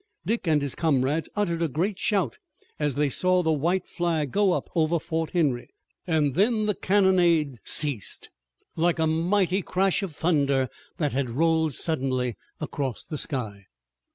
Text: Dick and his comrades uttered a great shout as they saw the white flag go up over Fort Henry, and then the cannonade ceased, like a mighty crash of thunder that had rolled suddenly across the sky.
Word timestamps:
Dick 0.25 0.47
and 0.47 0.63
his 0.63 0.73
comrades 0.73 1.29
uttered 1.35 1.61
a 1.61 1.67
great 1.67 1.99
shout 1.99 2.39
as 2.79 2.95
they 2.95 3.07
saw 3.07 3.43
the 3.43 3.51
white 3.53 3.87
flag 3.87 4.31
go 4.31 4.51
up 4.51 4.67
over 4.75 4.97
Fort 4.97 5.29
Henry, 5.29 5.69
and 6.07 6.33
then 6.33 6.65
the 6.65 6.73
cannonade 6.73 7.59
ceased, 7.63 8.31
like 8.75 8.97
a 8.97 9.05
mighty 9.05 9.61
crash 9.61 10.01
of 10.01 10.15
thunder 10.15 10.69
that 10.97 11.11
had 11.11 11.29
rolled 11.29 11.73
suddenly 11.73 12.35
across 12.59 13.03
the 13.03 13.19
sky. 13.19 13.67